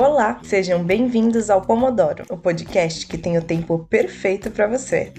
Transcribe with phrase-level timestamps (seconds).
[0.00, 5.12] Olá, sejam bem-vindos ao Pomodoro, o podcast que tem o tempo perfeito para você.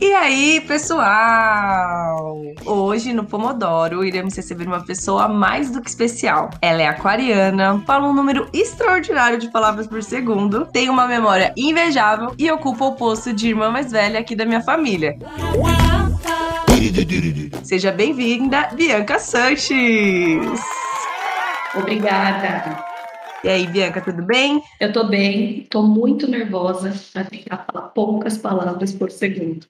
[0.00, 2.34] E aí, pessoal?
[2.66, 6.50] Hoje no Pomodoro iremos receber uma pessoa mais do que especial.
[6.60, 12.34] Ela é aquariana, fala um número extraordinário de palavras por segundo, tem uma memória invejável
[12.36, 15.16] e ocupa o posto de irmã mais velha aqui da minha família.
[17.62, 20.82] Seja bem-vinda, Bianca Sanches!
[21.74, 22.84] Obrigada.
[23.42, 24.62] E aí, Bianca, tudo bem?
[24.78, 29.66] Eu tô bem, tô muito nervosa para tentar falar poucas palavras por segundo.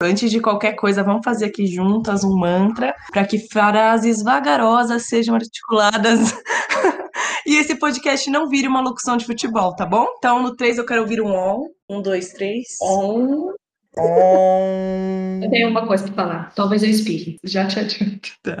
[0.00, 5.36] Antes de qualquer coisa, vamos fazer aqui juntas um mantra para que frases vagarosas sejam
[5.36, 6.34] articuladas
[7.46, 10.06] e esse podcast não vire uma locução de futebol, tá bom?
[10.18, 11.68] Então, no 3 eu quero ouvir um on.
[11.88, 12.66] Um, dois, três.
[12.82, 13.52] On.
[13.96, 16.52] Eu tenho uma coisa para falar.
[16.54, 17.38] Talvez eu espirre.
[17.44, 18.30] Já te adianto.
[18.42, 18.56] Tá.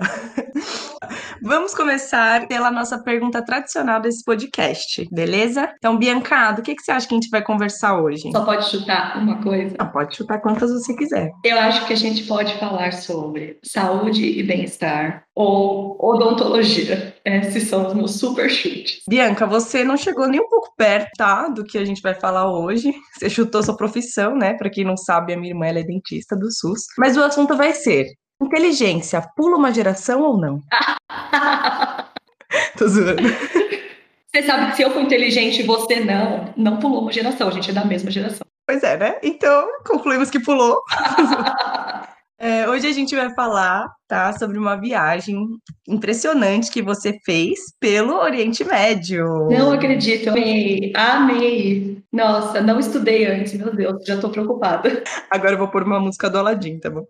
[1.42, 5.72] Vamos começar pela nossa pergunta tradicional desse podcast, beleza?
[5.76, 8.30] Então, Bianca, do que, que você acha que a gente vai conversar hoje?
[8.30, 9.74] Só pode chutar uma coisa?
[9.78, 11.30] Ah, pode chutar quantas você quiser.
[11.44, 17.14] Eu acho que a gente pode falar sobre saúde e bem-estar ou odontologia.
[17.24, 19.02] Esses são os meus super chutes.
[19.08, 21.48] Bianca, você não chegou nem um pouco perto, tá?
[21.48, 22.92] Do que a gente vai falar hoje.
[23.14, 24.54] Você chutou sua profissão, né?
[24.54, 26.82] Para quem não sabe, a minha irmã é dentista do SUS.
[26.98, 28.06] Mas o assunto vai ser
[28.42, 30.60] Inteligência pula uma geração ou não?
[32.76, 33.22] Tô zoando.
[33.22, 37.52] Você sabe que se eu for inteligente e você não, não pulou uma geração, a
[37.52, 38.44] gente é da mesma geração.
[38.66, 39.18] Pois é, né?
[39.22, 40.82] Então, concluímos que pulou.
[42.42, 45.46] É, hoje a gente vai falar, tá, sobre uma viagem
[45.86, 49.48] impressionante que você fez pelo Oriente Médio.
[49.48, 52.02] Não acredito, amei, amei.
[52.12, 55.04] Nossa, não estudei antes, meu Deus, já tô preocupada.
[55.30, 57.06] Agora eu vou pôr uma música do Aladdin, tá bom?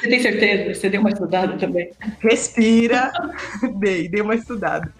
[0.00, 0.74] Você tem certeza?
[0.74, 1.92] Você deu uma estudada também?
[2.18, 3.12] Respira.
[3.78, 4.92] dei, dei uma estudada.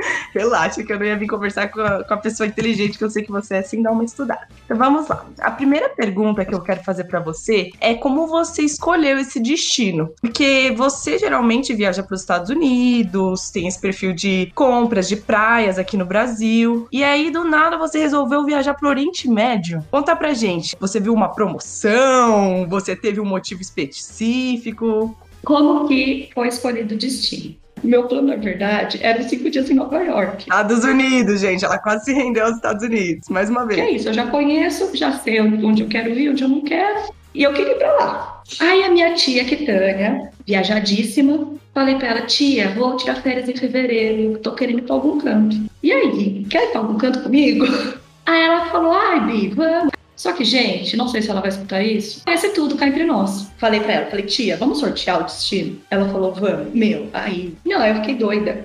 [0.34, 3.10] Relaxa, que eu não ia vir conversar com a, com a, pessoa inteligente que eu
[3.10, 4.48] sei que você é sem dar uma estudada.
[4.64, 5.24] Então vamos lá.
[5.40, 10.12] A primeira pergunta que eu quero fazer para você é como você escolheu esse destino?
[10.20, 15.78] Porque você geralmente viaja para os Estados Unidos, tem esse perfil de compras de praias
[15.78, 19.84] aqui no Brasil, e aí do nada você resolveu viajar para o Oriente Médio.
[19.90, 20.76] Conta pra gente.
[20.78, 22.66] Você viu uma promoção?
[22.68, 25.16] Você teve um motivo específico?
[25.44, 27.56] Como que foi escolhido o destino?
[27.82, 30.42] Meu plano, na verdade, era cinco dias em Nova York.
[30.42, 31.64] Estados Unidos, gente.
[31.64, 33.80] Ela quase se rendeu aos Estados Unidos, mais uma vez.
[33.80, 36.62] Que é isso, eu já conheço, já sei onde eu quero ir, onde eu não
[36.62, 37.10] quero.
[37.34, 38.42] E eu queria ir pra lá.
[38.58, 44.38] Aí a minha tia, Kitânia, viajadíssima, falei pra ela, tia, vou tirar férias em fevereiro,
[44.38, 45.56] tô querendo ir pra algum canto.
[45.82, 47.64] E aí, quer ir pra algum canto comigo?
[48.26, 49.89] Aí ela falou, ai, Bi, vamos.
[50.20, 52.20] Só que, gente, não sei se ela vai escutar isso.
[52.28, 53.50] Esse tudo cá entre nós.
[53.56, 55.80] Falei pra ela, falei, tia, vamos sortear o destino?
[55.88, 56.74] Ela falou, vamos.
[56.74, 57.54] Meu, aí.
[57.64, 58.62] Não, eu fiquei doida.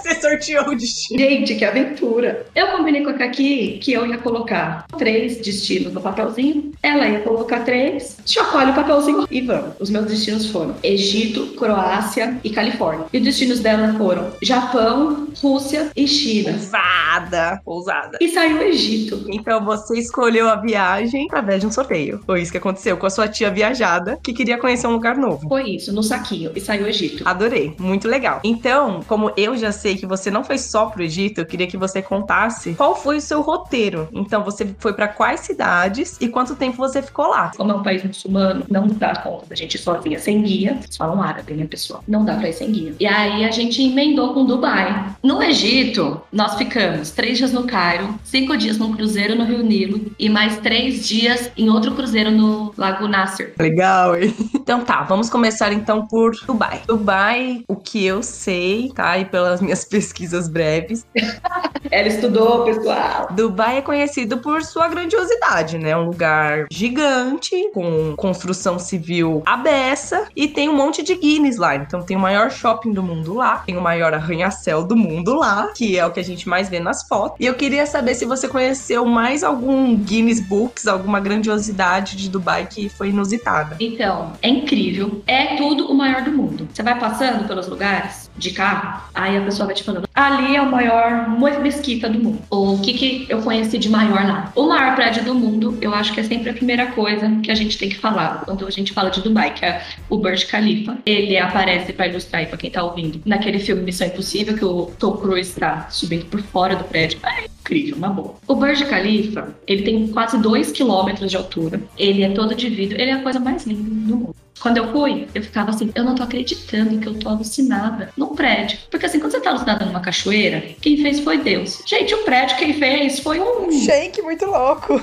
[0.00, 1.20] Você sorteou o destino.
[1.20, 2.46] Gente, que aventura.
[2.54, 6.72] Eu combinei com a Kaki que eu ia colocar três destinos no papelzinho.
[6.82, 8.16] Ela ia colocar três.
[8.24, 9.74] Chacoalha o papelzinho e vamos.
[9.78, 13.06] Os meus destinos foram Egito, Croácia e Califórnia.
[13.12, 16.52] E os destinos dela foram Japão, Rússia e China.
[16.52, 17.60] Ousada.
[17.66, 18.18] Ousada.
[18.20, 19.26] E saiu Egito.
[19.28, 22.20] Então você escolheu a viagem através de um sorteio.
[22.24, 25.48] Foi isso que aconteceu com a sua tia viajada que queria conhecer um lugar novo.
[25.48, 26.52] Foi isso, no saquinho.
[26.54, 27.22] E saiu Egito.
[27.26, 27.74] Adorei.
[27.78, 28.40] Muito legal.
[28.42, 31.76] Então, como eu já sei que você não foi só pro Egito, eu queria que
[31.76, 34.08] você contasse qual foi o seu roteiro.
[34.12, 37.52] Então, você foi para quais cidades e quanto tempo você ficou lá?
[37.56, 40.78] Como é um país muçulmano, não dá conta da gente sozinha sem guia.
[40.82, 42.02] Eles falam árabe, né, pessoal?
[42.06, 42.94] Não dá pra ir sem guia.
[42.98, 45.14] E aí a gente emendou com Dubai.
[45.22, 50.10] No Egito, nós ficamos três dias no Cairo, cinco dias num cruzeiro no Rio Nilo
[50.18, 53.54] e mais três dias em outro cruzeiro no Lago Nasser.
[53.58, 54.34] Legal, hein?
[54.54, 56.82] Então tá, vamos começar então por Dubai.
[56.86, 59.18] Dubai, o que eu sei, tá?
[59.18, 61.06] E pelas minhas pesquisas breves.
[61.90, 63.28] Ela estudou, pessoal.
[63.32, 65.96] Dubai é conhecido por sua grandiosidade, né?
[65.96, 71.74] Um lugar gigante, com construção civil abessa e tem um monte de Guinness lá.
[71.76, 75.72] Então tem o maior shopping do mundo lá, tem o maior arranha-céu do mundo lá,
[75.74, 77.36] que é o que a gente mais vê nas fotos.
[77.40, 82.66] E eu queria saber se você conheceu mais algum Guinness Books, alguma grandiosidade de Dubai
[82.66, 83.76] que foi inusitada.
[83.80, 85.22] Então, é incrível.
[85.26, 86.68] É tudo o maior do mundo.
[86.72, 90.62] Você vai passando pelos lugares de carro, aí a pessoa vai te falando: ali é
[90.62, 91.28] o maior
[91.60, 92.42] mesquita do mundo.
[92.50, 94.52] O que, que eu conheci de maior lá?
[94.56, 97.54] O maior prédio do mundo, eu acho que é sempre a primeira coisa que a
[97.54, 100.98] gente tem que falar quando a gente fala de Dubai, que é o Burj Khalifa.
[101.04, 103.20] Ele aparece para ilustrar aí pra quem tá ouvindo.
[103.24, 107.18] Naquele filme Missão Impossível, que o Tom Cruise tá subindo por fora do prédio.
[107.22, 108.34] É incrível, uma boa.
[108.46, 111.80] O Burj Khalifa, ele tem quase 2 quilômetros de altura.
[111.98, 113.00] Ele é todo de vidro.
[113.00, 114.34] Ele é a coisa mais linda do mundo.
[114.60, 118.34] Quando eu fui, eu ficava assim, eu não tô acreditando que eu tô alucinada num
[118.34, 118.78] prédio.
[118.90, 121.82] Porque assim, quando você tá alucinada numa cachoeira, quem fez foi Deus.
[121.86, 123.72] Gente, o prédio quem fez foi um.
[123.72, 125.00] Shake muito louco.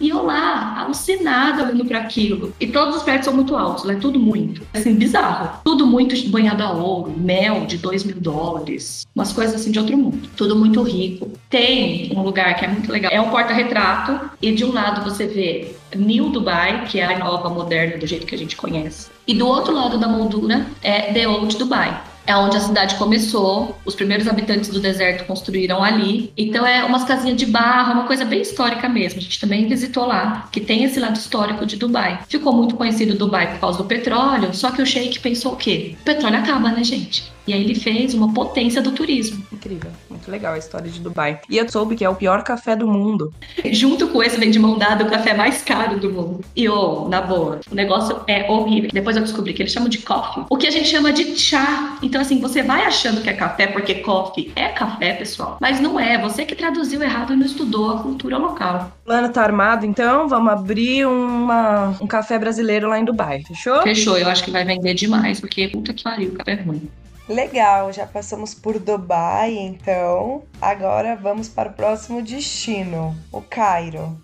[0.00, 2.54] e eu lá, alucinada olhando para aquilo.
[2.60, 4.62] E todos os prédios são muito altos, é tudo muito.
[4.72, 5.60] Assim, bizarro.
[5.64, 9.06] Tudo muito banhado a ouro, mel de dois mil dólares.
[9.14, 10.28] Umas coisas assim de outro mundo.
[10.36, 11.32] Tudo muito rico.
[11.50, 13.10] Tem um lugar que é muito legal.
[13.12, 14.30] É um porta-retrato.
[14.40, 18.26] E de um lado você vê New Dubai, que é a nova moderna do jeito
[18.26, 19.10] que a gente conhece.
[19.26, 22.02] E do outro lado da moldura é The Old Dubai.
[22.24, 26.32] É onde a cidade começou, os primeiros habitantes do deserto construíram ali.
[26.36, 29.18] Então é umas casinhas de barro, uma coisa bem histórica mesmo.
[29.18, 32.20] A gente também visitou lá, que tem esse lado histórico de Dubai.
[32.28, 35.96] Ficou muito conhecido Dubai por causa do petróleo, só que o Sheik pensou o quê?
[36.00, 37.32] O petróleo acaba, né, gente?
[37.46, 39.44] E aí ele fez uma potência do turismo.
[39.52, 41.40] Incrível, muito legal a história de Dubai.
[41.48, 43.32] E eu soube que é o pior café do mundo.
[43.72, 46.44] Junto com esse vem de mão dada o café mais caro do mundo.
[46.54, 48.90] E ô, oh, na boa, o negócio é horrível.
[48.92, 50.44] Depois eu descobri que eles chamam de coffee.
[50.48, 51.98] O que a gente chama de chá.
[52.02, 55.58] Então assim, você vai achando que é café porque coffee é café, pessoal.
[55.60, 58.92] Mas não é, você que traduziu errado e não estudou a cultura local.
[59.02, 63.82] O plano tá armado, então vamos abrir uma, um café brasileiro lá em Dubai, fechou?
[63.82, 66.88] Fechou, eu acho que vai vender demais, porque puta que pariu, o café é ruim.
[67.32, 70.42] Legal, já passamos por Dubai, então.
[70.60, 74.20] Agora vamos para o próximo destino, o Cairo.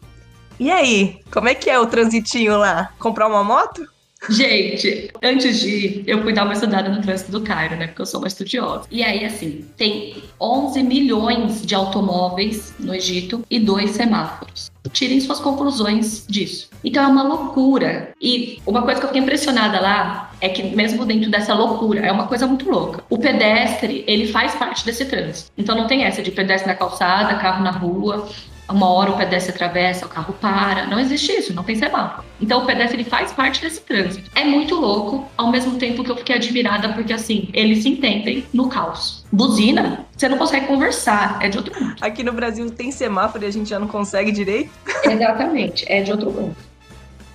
[0.60, 2.92] E aí, como é que é o transitinho lá?
[2.98, 3.88] Comprar uma moto?
[4.28, 7.86] Gente, antes de ir, eu fui dar uma estudada no trânsito do Cairo, né?
[7.86, 8.84] Porque eu sou uma estudiosa.
[8.90, 14.70] E aí, assim, tem 11 milhões de automóveis no Egito e dois semáforos.
[14.92, 16.68] Tirem suas conclusões disso.
[16.82, 18.12] Então é uma loucura.
[18.20, 22.12] E uma coisa que eu fiquei impressionada lá é que mesmo dentro dessa loucura, é
[22.12, 23.02] uma coisa muito louca.
[23.10, 25.50] O pedestre, ele faz parte desse trânsito.
[25.56, 28.28] Então não tem essa de pedestre na calçada, carro na rua
[28.72, 30.86] uma hora o pedestre atravessa, o carro para.
[30.86, 32.26] Não existe isso, não tem semáforo.
[32.40, 34.30] Então o pedestre ele faz parte desse trânsito.
[34.34, 38.46] É muito louco, ao mesmo tempo que eu fiquei admirada, porque assim, eles se entendem
[38.52, 39.24] no caos.
[39.32, 41.96] Buzina, você não consegue conversar, é de outro mundo.
[42.00, 44.70] Aqui no Brasil tem semáforo e a gente já não consegue direito?
[45.04, 46.56] Exatamente, é de outro mundo.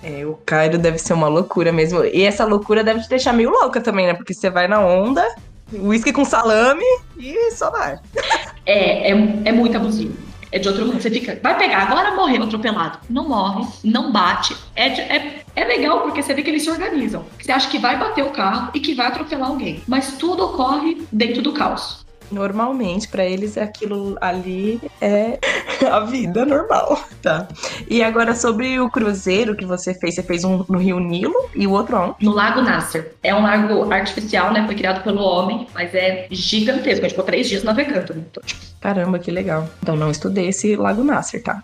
[0.02, 2.04] É, o Cairo deve ser uma loucura mesmo.
[2.04, 4.12] E essa loucura deve te deixar meio louca também, né?
[4.12, 5.26] Porque você vai na onda,
[5.72, 6.84] uísque com salame
[7.18, 7.98] e só vai.
[8.66, 10.14] É, é, é muito abusivo
[10.54, 11.02] é de outro mundo.
[11.02, 13.00] Você fica, vai pegar, agora morreu atropelado.
[13.10, 14.56] Não morre, não bate.
[14.76, 17.24] É, de, é, é legal porque você vê que eles se organizam.
[17.40, 19.82] Você acha que vai bater o carro e que vai atropelar alguém.
[19.88, 22.03] Mas tudo ocorre dentro do caos.
[22.30, 25.38] Normalmente, para eles, aquilo ali é
[25.90, 27.48] a vida normal, tá?
[27.88, 31.66] E agora, sobre o cruzeiro que você fez, você fez um no Rio Nilo e
[31.66, 32.24] o outro onde?
[32.24, 33.14] No Lago Nasser.
[33.22, 34.64] É um lago artificial, né?
[34.66, 37.00] Foi criado pelo homem, mas é gigantesco.
[37.00, 38.22] A gente ficou três dias navegando, né?
[38.30, 39.66] Então, tipo, Caramba, que legal.
[39.82, 41.62] Então não estudei esse Lago Nasser, tá?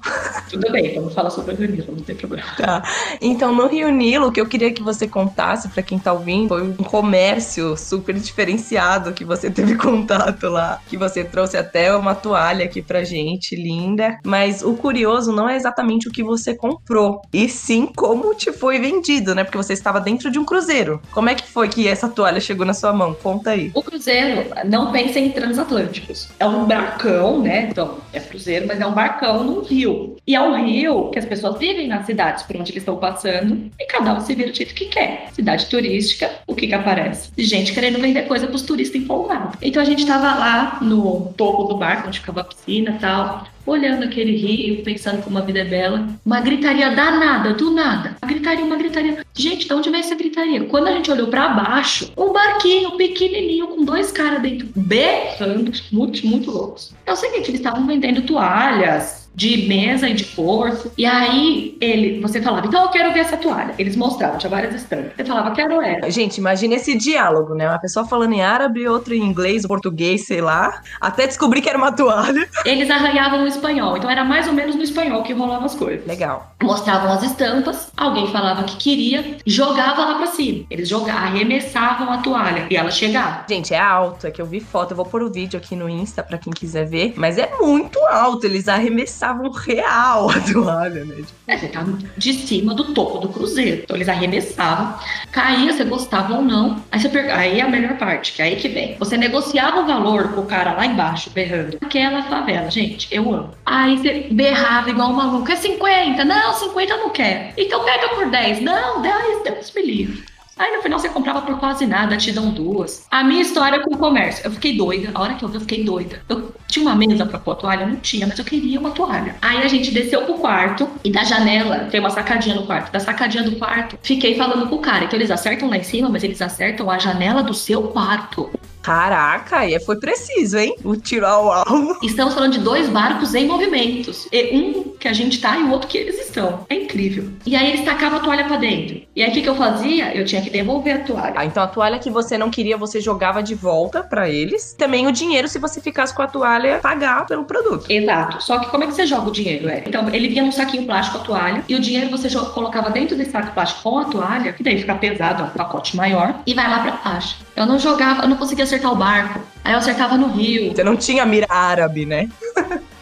[0.51, 2.49] Tudo bem, vamos falar sobre o Rio Nilo, não tem problema.
[2.57, 2.83] Tá.
[3.21, 6.49] Então, no Rio Nilo, o que eu queria que você contasse para quem tá ouvindo
[6.49, 12.15] foi um comércio super diferenciado que você teve contato lá, que você trouxe até uma
[12.15, 14.19] toalha aqui pra gente, linda.
[14.25, 18.79] Mas o curioso não é exatamente o que você comprou, e sim como te foi
[18.81, 19.45] vendido, né?
[19.45, 21.01] Porque você estava dentro de um cruzeiro.
[21.13, 23.15] Como é que foi que essa toalha chegou na sua mão?
[23.15, 23.71] Conta aí.
[23.75, 26.29] O cruzeiro, não pense em transatlânticos.
[26.39, 27.69] É um barcão, né?
[27.71, 30.17] Então, é cruzeiro, mas é um barcão num rio.
[30.27, 33.71] E é um rio que as pessoas vivem nas cidades por onde eles estão passando
[33.79, 35.29] e cada um se vira do jeito que quer.
[35.33, 37.31] Cidade turística, o que que aparece?
[37.37, 39.57] Gente querendo vender coisa pros turistas empolgados.
[39.63, 43.47] Então a gente tava lá no topo do barco, onde ficava a piscina e tal
[43.67, 46.09] olhando aquele rio, pensando como a vida é bela.
[46.25, 48.17] Uma gritaria danada, do nada.
[48.23, 49.25] Uma gritaria, uma gritaria.
[49.35, 50.65] Gente, de onde vem essa gritaria?
[50.65, 56.27] Quando a gente olhou para baixo, um barquinho pequenininho com dois caras dentro, berrando, muito,
[56.27, 56.95] muito loucos.
[57.07, 60.91] É o seguinte, eles estavam vendendo toalhas, de mesa e de corpo.
[60.97, 63.75] E aí ele, você falava, então eu quero ver essa toalha.
[63.79, 65.13] Eles mostravam, tinha várias estampas.
[65.17, 66.11] Você falava, quero ela.
[66.11, 67.69] Gente, imagine esse diálogo, né?
[67.69, 70.83] Uma pessoa falando em árabe, outro em inglês, português, sei lá.
[71.01, 72.49] Até descobrir que era uma toalha.
[72.65, 76.07] Eles arranhavam o espanhol, então era mais ou menos no espanhol que rolavam as coisas.
[76.07, 76.55] Legal.
[76.63, 80.65] Mostravam as estampas, alguém falava que queria, jogava lá pra cima.
[80.71, 83.45] Eles jogavam, arremessavam a toalha e ela chegava.
[83.49, 85.89] Gente, é alto, é que eu vi foto, eu vou pôr o vídeo aqui no
[85.89, 91.05] Insta pra quem quiser ver, mas é muito alto, eles arremessavam arremessavam real a toalha,
[91.05, 91.17] né?
[91.17, 91.33] Tipo...
[91.47, 91.85] É, você tá
[92.17, 93.83] de cima do topo do cruzeiro.
[93.83, 94.99] Então eles arremessavam,
[95.31, 96.83] caía, você gostava ou não.
[96.91, 97.31] Aí você per...
[97.31, 98.97] aí é a melhor parte, que é aí que vem.
[98.99, 101.79] Você negociava o valor com o cara lá embaixo, berrando.
[101.81, 103.51] Aquela favela, gente, eu amo.
[103.65, 105.51] Aí você berrava igual um maluco.
[105.51, 106.25] É 50?
[106.25, 107.53] Não, 50 eu não quero.
[107.57, 108.63] Então pega por 10.
[108.63, 110.31] Não, 10, Deus me livre.
[110.61, 113.07] Aí no final você comprava por quase nada, te dão duas.
[113.11, 115.11] A minha história com o comércio, eu fiquei doida.
[115.15, 116.21] A hora que eu vi, eu fiquei doida.
[116.29, 117.87] Eu tinha uma mesa pra pôr toalha?
[117.87, 119.37] Não tinha, mas eu queria uma toalha.
[119.41, 122.93] Aí a gente desceu pro quarto e da janela tem uma sacadinha no quarto.
[122.93, 125.07] Da sacadinha do quarto, fiquei falando com o cara.
[125.07, 128.51] Então eles acertam lá em cima, mas eles acertam a janela do seu quarto.
[128.83, 130.75] Caraca, aí foi preciso, hein?
[130.85, 131.99] O tiro ao alvo.
[132.03, 134.27] Estamos falando de dois barcos em movimentos.
[134.33, 136.65] E um que a gente tá e o outro que eles estão.
[136.69, 137.31] É incrível.
[137.47, 139.01] E aí eles tacavam a toalha pra dentro.
[139.15, 140.15] E aí o que, que eu fazia?
[140.15, 141.35] Eu tinha que devolver a toalha.
[141.37, 144.75] Ah, então a toalha que você não queria, você jogava de volta pra eles.
[144.75, 147.87] Também o dinheiro, se você ficasse com a toalha, pagar pelo produto.
[147.89, 148.43] Exato.
[148.43, 149.83] Só que como é que você joga o dinheiro, é?
[149.87, 153.31] Então, ele vinha num saquinho plástico a toalha, e o dinheiro você colocava dentro desse
[153.31, 156.69] saco plástico com a toalha, que daí fica pesado, é um pacote maior, e vai
[156.69, 157.37] lá pra baixo.
[157.61, 159.39] Eu não jogava, eu não conseguia acertar o barco.
[159.63, 160.75] Aí eu acertava no rio.
[160.75, 162.27] Você não tinha mira árabe, né?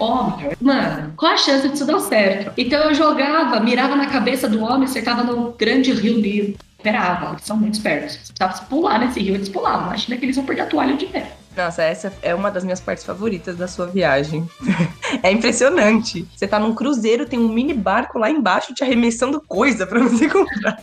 [0.01, 0.51] Óbvio.
[0.61, 2.53] Mano, qual a chance disso dar certo?
[2.59, 6.57] Então eu jogava, mirava na cabeça do homem, acertava no grande rio Nilo.
[6.77, 8.15] Esperava, eles são muito espertos.
[8.15, 9.87] Se precisasse pular nesse rio, eles pulavam.
[9.87, 11.37] Imagina que eles vão perder a toalha de pé.
[11.57, 14.49] Nossa, essa é uma das minhas partes favoritas da sua viagem.
[15.23, 16.25] é impressionante.
[16.37, 20.27] Você tá num cruzeiro, tem um mini barco lá embaixo te arremessando coisa pra você
[20.31, 20.81] comprar.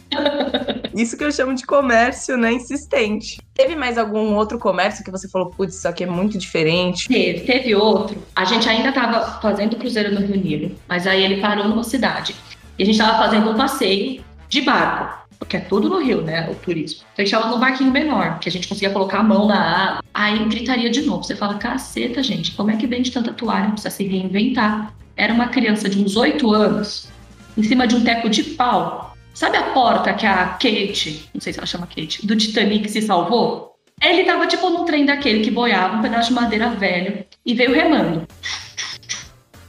[0.96, 3.38] Isso que eu chamo de comércio, né, insistente.
[3.54, 7.10] Teve mais algum outro comércio que você falou, putz, isso aqui é muito diferente?
[7.10, 8.24] Teve, teve outro.
[8.34, 12.34] A gente ainda tava fazendo cruzeiro no Rio Nilo, mas aí ele parou numa cidade.
[12.80, 15.26] E a gente tava fazendo um passeio de barco.
[15.38, 16.50] Porque é tudo no Rio, né?
[16.50, 17.02] O turismo.
[17.12, 19.60] Então a gente tava num barquinho menor, que a gente conseguia colocar a mão na
[19.60, 20.04] água.
[20.14, 21.24] Aí gritaria de novo.
[21.24, 23.72] Você fala, caceta, gente, como é que vende tanta toalha?
[23.72, 24.94] Precisa se reinventar.
[25.18, 27.10] Era uma criança de uns oito anos,
[27.58, 29.05] em cima de um teco de pau.
[29.36, 33.02] Sabe a porta que a Kate, não sei se ela chama Kate, do Titanic se
[33.02, 33.76] salvou?
[34.02, 37.74] Ele tava tipo num trem daquele que boiava, um pedaço de madeira velho, e veio
[37.74, 38.26] remando.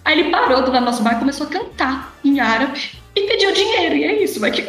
[0.04, 3.96] Aí ele parou do nosso barco e começou a cantar em árabe e pediu dinheiro.
[3.96, 4.64] E é isso, vai que.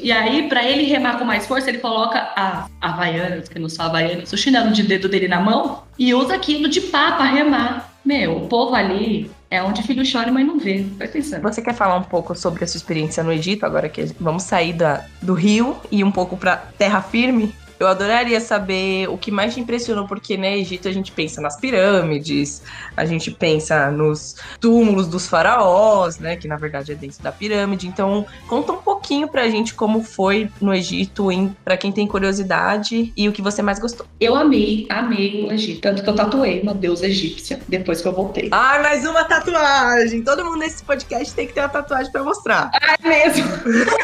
[0.00, 3.84] E aí, pra ele remar com mais força, ele coloca as havaianas, que não são
[3.84, 7.92] havaianas, o chinelo de dedo dele na mão e usa aquilo de pá pra remar.
[8.02, 10.82] Meu, o povo ali é onde filho chora e mãe não vê.
[10.96, 11.42] Vai pensando.
[11.42, 14.72] Você quer falar um pouco sobre a sua experiência no Egito, agora que vamos sair
[14.72, 17.54] da, do Rio e um pouco pra terra firme?
[17.78, 21.58] Eu adoraria saber o que mais te impressionou, porque no Egito a gente pensa nas
[21.58, 22.62] pirâmides,
[22.96, 26.36] a gente pensa nos túmulos dos faraós, né?
[26.36, 27.86] Que na verdade é dentro da pirâmide.
[27.86, 31.28] Então, conta um pouquinho pra gente como foi no Egito,
[31.64, 34.06] pra quem tem curiosidade, e o que você mais gostou.
[34.20, 35.80] Eu amei, amei o Egito.
[35.80, 38.48] Tanto que eu tatuei uma deusa egípcia depois que eu voltei.
[38.52, 40.22] Ah, mais uma tatuagem!
[40.22, 42.70] Todo mundo nesse podcast tem que ter uma tatuagem pra mostrar.
[42.74, 43.50] É mesmo?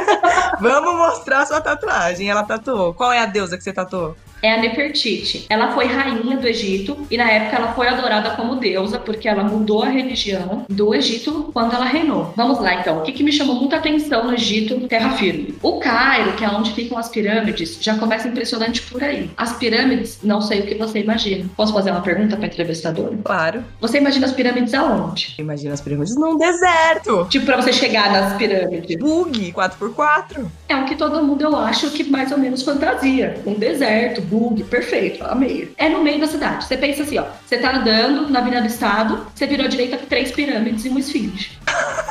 [0.60, 2.28] Vamos mostrar sua tatuagem.
[2.28, 2.92] Ela tatuou.
[2.92, 4.16] Qual é a deusa que você tatuou?
[4.42, 5.46] É a Nefertiti.
[5.48, 9.44] Ela foi rainha do Egito e na época ela foi adorada como deusa porque ela
[9.44, 12.32] mudou a religião do Egito quando ela reinou.
[12.36, 12.98] Vamos lá então.
[12.98, 15.54] O que, que me chamou muita atenção no Egito, terra firme?
[15.62, 19.30] O Cairo, que é onde ficam as pirâmides, já começa impressionante por aí.
[19.36, 21.48] As pirâmides, não sei o que você imagina.
[21.56, 23.14] Posso fazer uma pergunta para entrevistador?
[23.24, 23.64] Claro.
[23.80, 25.34] Você imagina as pirâmides aonde?
[25.38, 27.26] Imagina as pirâmides num deserto.
[27.28, 28.96] Tipo, para você chegar nas pirâmides.
[28.98, 30.46] Bug 4x4.
[30.68, 33.40] É o que todo mundo, eu acho, que mais ou menos fantasia.
[33.46, 35.72] Um deserto, bug, perfeito, amei.
[35.76, 36.66] É no meio da cidade.
[36.66, 37.24] Você pensa assim, ó.
[37.46, 41.00] Você tá andando na Avenida do Estado, você virou à direita três pirâmides e uma
[41.00, 41.58] esfinge.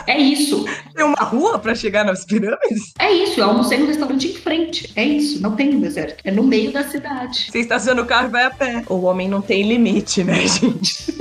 [0.05, 0.65] É isso.
[0.95, 2.93] Tem uma rua pra chegar nas pirâmides?
[2.99, 3.39] É isso.
[3.39, 4.91] Eu almocei no restaurante em frente.
[4.95, 5.41] É isso.
[5.41, 6.21] Não tem um deserto.
[6.23, 7.47] É no meio da cidade.
[7.51, 8.83] Você estaciona o carro e vai a pé.
[8.87, 11.13] O homem não tem limite, né, gente?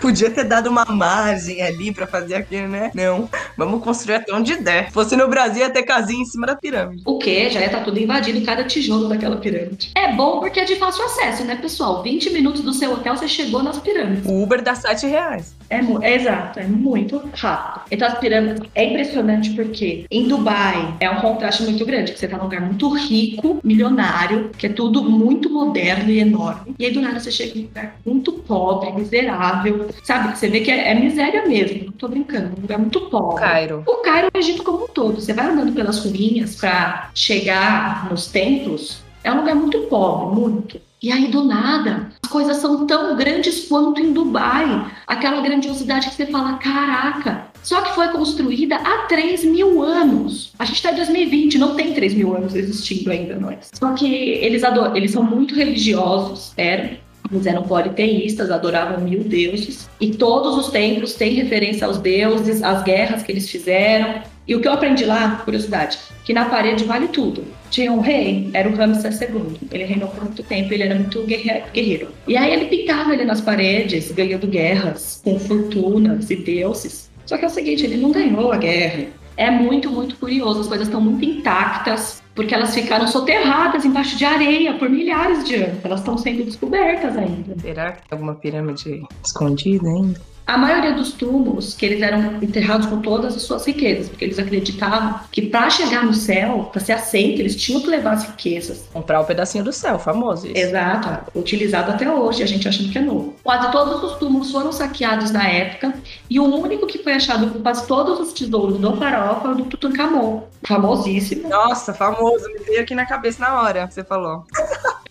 [0.00, 2.90] Podia ter dado uma margem ali pra fazer aquilo, né?
[2.94, 3.28] Não.
[3.58, 4.86] Vamos construir até onde der.
[4.86, 7.02] Se fosse no Brasil, ia ter casinha em cima da pirâmide.
[7.04, 7.50] O quê?
[7.50, 9.90] Já ia estar tudo invadido cada tijolo daquela pirâmide.
[9.96, 12.00] É bom porque é de fácil acesso, né, pessoal?
[12.00, 14.24] 20 minutos do seu hotel, você chegou nas pirâmides.
[14.24, 15.56] O Uber dá 7 reais.
[15.70, 17.82] É, é exato, é muito rápido.
[17.90, 22.28] Então as pirâmides é impressionante porque em Dubai é um contraste muito grande, que você
[22.28, 26.74] tá num lugar muito rico, milionário, que é tudo muito moderno e enorme.
[26.78, 30.36] E aí do nada você chega em um lugar muito pobre, miserável, sabe?
[30.36, 31.86] Você vê que é, é miséria mesmo.
[31.86, 33.47] Não tô brincando, um lugar muito pobre.
[33.48, 33.82] Cairo.
[33.86, 35.20] O Cairo é o Egito como um todo.
[35.20, 40.80] Você vai andando pelas ruínas pra chegar nos templos, é um lugar muito pobre, muito.
[41.00, 44.90] E aí, do nada, as coisas são tão grandes quanto em Dubai.
[45.06, 47.46] Aquela grandiosidade que você fala, caraca.
[47.62, 50.52] Só que foi construída há 3 mil anos.
[50.58, 53.70] A gente tá em 2020, não tem 3 mil anos existindo ainda, nós.
[53.74, 54.62] Só que eles,
[54.94, 56.96] eles são muito religiosos, eram.
[57.30, 59.88] Eles eram politeístas, adoravam mil deuses.
[60.00, 64.22] E todos os templos têm referência aos deuses, às guerras que eles fizeram.
[64.46, 67.44] E o que eu aprendi lá, curiosidade, que na parede vale tudo.
[67.70, 69.58] Tinha um rei, era o Ramsés II.
[69.70, 72.08] Ele reinou por muito tempo, ele era muito guerre- guerreiro.
[72.26, 77.10] E aí ele pintava ele nas paredes, ganhando guerras, com fortunas e deuses.
[77.26, 79.04] Só que é o seguinte, ele não ganhou a guerra.
[79.36, 82.22] É muito, muito curioso, as coisas estão muito intactas.
[82.38, 85.84] Porque elas ficaram soterradas embaixo de areia por milhares de anos.
[85.84, 87.58] Elas estão sendo descobertas ainda.
[87.58, 90.20] Será que tem alguma pirâmide escondida ainda?
[90.48, 94.38] A maioria dos túmulos, que eles eram enterrados com todas as suas riquezas, porque eles
[94.38, 98.88] acreditavam que para chegar no céu, para ser aceito, eles tinham que levar as riquezas.
[98.90, 100.56] Comprar o um pedacinho do céu, famoso isso.
[100.56, 103.36] Exato, utilizado até hoje, a gente achando que é novo.
[103.44, 105.92] Quase todos os túmulos foram saqueados na época,
[106.30, 109.54] e o único que foi achado com quase todos os tesouros do faraó foi o
[109.54, 111.46] do Tutankhamon, famosíssimo.
[111.46, 114.46] Nossa, famoso, me veio aqui na cabeça na hora que você falou.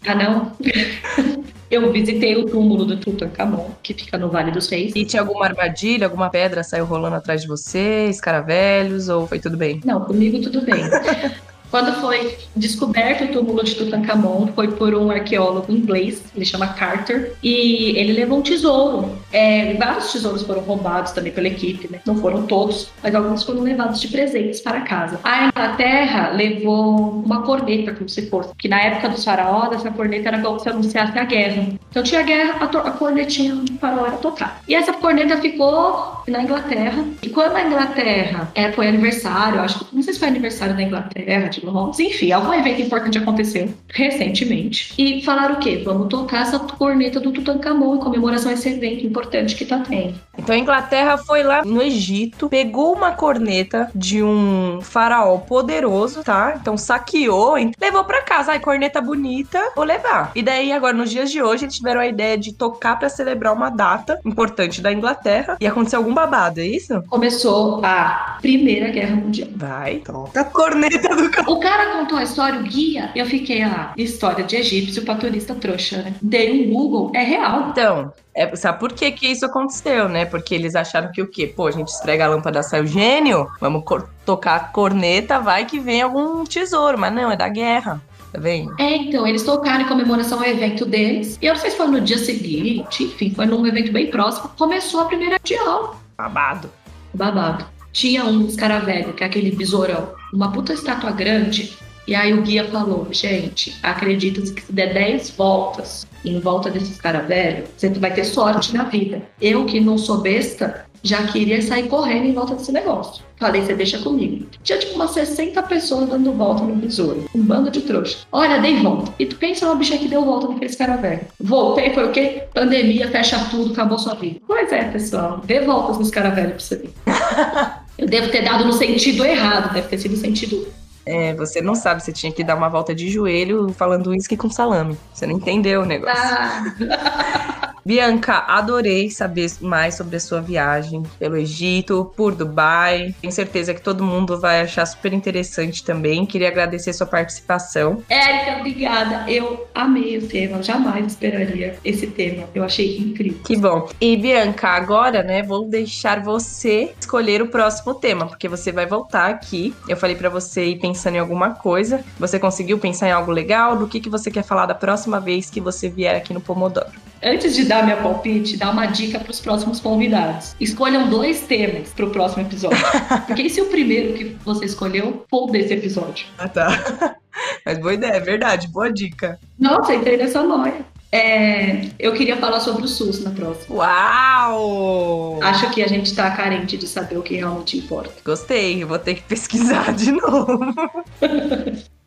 [0.08, 0.52] Ah, não?
[1.70, 4.94] Eu visitei o túmulo do Tutankhamon, que fica no Vale dos Reis.
[4.96, 9.58] E tinha alguma armadilha, alguma pedra saiu rolando atrás de você, escaravelhos, ou foi tudo
[9.58, 9.82] bem?
[9.84, 10.84] Não, comigo tudo bem.
[11.70, 17.34] Quando foi descoberto o túmulo de Tutankhamon, foi por um arqueólogo inglês, ele chama Carter,
[17.44, 19.18] e ele levou um tesouro.
[19.32, 22.00] É, vários tesouros foram roubados também pela equipe, né?
[22.06, 25.20] Não foram todos, mas alguns foram levados de presentes para casa.
[25.24, 30.30] A Inglaterra levou uma corneta, como se fosse, que na época dos faraós, essa corneta
[30.30, 31.68] era como se anunciasse a guerra.
[31.90, 34.62] Então tinha guerra, a, a cornetinha do faraó era tocar.
[34.68, 37.04] E essa corneta ficou na Inglaterra.
[37.22, 40.82] E quando a Inglaterra é, foi aniversário, acho que não sei se foi aniversário da
[40.82, 44.94] Inglaterra, de Londres, enfim, algum evento importante aconteceu recentemente.
[44.98, 45.82] E falaram o quê?
[45.84, 50.16] Vamos tocar essa corneta do Tutankhamon em comemoração a esse evento importante que tá tendo.
[50.38, 56.58] Então a Inglaterra foi lá no Egito, pegou uma corneta de um faraó poderoso, tá?
[56.60, 58.52] Então saqueou, levou para casa.
[58.52, 60.32] Ai, corneta bonita, vou levar.
[60.36, 63.54] E daí, agora, nos dias de hoje, eles tiveram a ideia de tocar para celebrar
[63.54, 67.02] uma data importante da Inglaterra e aconteceu algum babado, é isso?
[67.08, 69.50] Começou a Primeira Guerra Mundial.
[69.56, 73.94] Vai, toca a corneta do o cara contou a história, o guia, eu fiquei, ah,
[73.98, 76.14] história de egípcio pra turista trouxa, né?
[76.22, 77.70] Dei um Google, é real.
[77.70, 80.26] Então, é, sabe por que que isso aconteceu, né?
[80.26, 81.48] Porque eles acharam que o quê?
[81.48, 83.84] Pô, a gente esfrega a lâmpada, sai o gênio, vamos
[84.26, 86.98] tocar a corneta, vai que vem algum tesouro.
[86.98, 88.02] Mas não, é da guerra.
[88.32, 88.76] Tá vendo?
[88.78, 91.40] É, então, eles tocaram em comemoração ao evento deles.
[91.42, 94.52] E eu não sei se foi no dia seguinte, enfim, foi num evento bem próximo.
[94.58, 95.96] Começou a primeira aula.
[96.18, 96.70] Babado.
[97.14, 97.66] Babado.
[97.94, 101.78] Tinha um escaravelho, que é aquele besourão uma puta estátua grande.
[102.08, 106.98] E aí o guia falou, gente, acredita-se que se der 10 voltas em volta desses
[106.98, 109.22] caras velhos, você vai ter sorte na vida.
[109.42, 113.24] Eu, que não sou besta, já queria sair correndo em volta desse negócio.
[113.38, 114.48] Falei, você deixa comigo.
[114.64, 117.26] Tinha tipo umas 60 pessoas dando volta no besouro.
[117.36, 118.20] Um bando de trouxa.
[118.32, 119.14] Olha, dei volta.
[119.20, 121.22] E tu pensa uma bicha que deu volta naqueles cara velho.
[121.40, 122.44] Voltei, foi o quê?
[122.54, 124.40] Pandemia, fecha tudo, acabou sua vida.
[124.48, 125.42] Pois é, pessoal.
[125.46, 126.94] Dê voltas nos cara velho pra você ver.
[127.98, 130.68] Eu devo ter dado no sentido errado, deve ter sido no sentido.
[131.06, 134.50] É, você não sabe, você tinha que dar uma volta de joelho falando uísque com
[134.50, 134.98] salame.
[135.14, 136.16] Você não entendeu o negócio.
[136.18, 137.64] Ah.
[137.88, 143.16] Bianca, adorei saber mais sobre a sua viagem pelo Egito, por Dubai.
[143.22, 146.26] Tenho certeza que todo mundo vai achar super interessante também.
[146.26, 148.04] Queria agradecer sua participação.
[148.10, 149.32] Érica, obrigada.
[149.32, 152.50] Eu amei o tema, jamais esperaria esse tema.
[152.54, 153.40] Eu achei incrível.
[153.46, 153.88] Que bom.
[154.02, 159.30] E Bianca, agora, né, vou deixar você escolher o próximo tema, porque você vai voltar
[159.30, 159.74] aqui.
[159.88, 162.04] Eu falei para você ir pensando em alguma coisa.
[162.20, 163.78] Você conseguiu pensar em algo legal?
[163.78, 166.92] Do que, que você quer falar da próxima vez que você vier aqui no Pomodoro?
[167.24, 170.56] Antes de dar minha palpite, dar uma dica para os próximos convidados.
[170.60, 172.78] Escolham dois temas para o próximo episódio.
[173.26, 176.28] Porque esse é o primeiro que você escolheu for desse episódio.
[176.38, 177.16] Ah, tá.
[177.66, 179.40] Mas boa ideia, é verdade, boa dica.
[179.60, 180.86] Nossa, entrei nessa noia.
[181.12, 183.76] É, eu queria falar sobre o SUS na próxima.
[183.78, 185.40] Uau!
[185.42, 188.14] Acho que a gente está carente de saber o que realmente importa.
[188.26, 190.60] Gostei, vou ter que pesquisar de novo.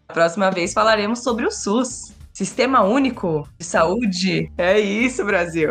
[0.08, 2.12] a próxima vez falaremos sobre o SUS.
[2.40, 4.50] Sistema Único de Saúde.
[4.56, 5.68] É isso, Brasil.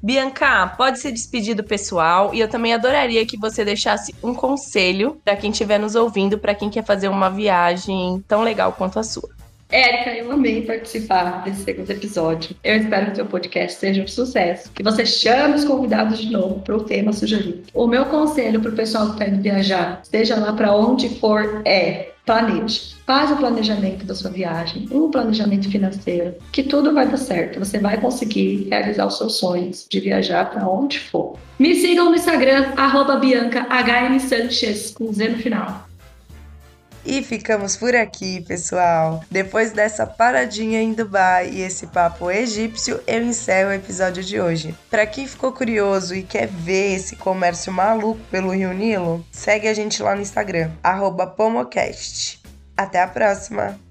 [0.00, 5.20] Bianca, pode se despedir do pessoal e eu também adoraria que você deixasse um conselho
[5.24, 9.02] para quem estiver nos ouvindo, para quem quer fazer uma viagem tão legal quanto a
[9.02, 9.28] sua.
[9.70, 12.56] Érica, eu amei participar desse segundo episódio.
[12.64, 14.72] Eu espero que o seu podcast seja um sucesso.
[14.72, 17.64] Que você chame os convidados de novo para o tema sugerido.
[17.74, 21.60] O meu conselho para o pessoal que está indo viajar, seja lá para onde for,
[21.66, 22.94] é planeje.
[23.06, 27.58] Faz o planejamento da sua viagem, um planejamento financeiro, que tudo vai dar certo.
[27.58, 31.38] Você vai conseguir realizar os seus sonhos de viajar para onde for.
[31.58, 35.87] Me sigam no Instagram, arroba Bianca HM Sanchez, com Z no final.
[37.10, 39.24] E ficamos por aqui, pessoal.
[39.30, 44.74] Depois dessa paradinha em Dubai e esse papo egípcio, eu encerro o episódio de hoje.
[44.90, 49.72] Para quem ficou curioso e quer ver esse comércio maluco pelo Rio Nilo, segue a
[49.72, 50.70] gente lá no Instagram,
[51.34, 52.42] @pomocast.
[52.76, 53.87] Até a próxima!